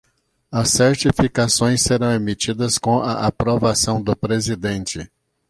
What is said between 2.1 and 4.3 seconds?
emitidas com a aprovação do